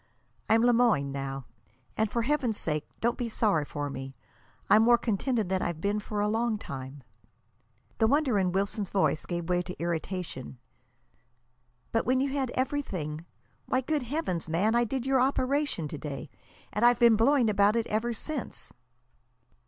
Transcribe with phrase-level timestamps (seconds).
[0.49, 1.45] I'm Le Moyne now.
[1.95, 4.15] And, for Heaven's sake, don't be sorry for me.
[4.67, 7.03] I'm more contented than I've been for a long time."
[7.99, 10.57] The wonder in Wilson's voice was giving way to irritation.
[11.91, 13.27] "But when you had everything!
[13.67, 16.31] Why, good Heavens, man, I did your operation to day,
[16.73, 18.73] and I've been blowing about it ever since."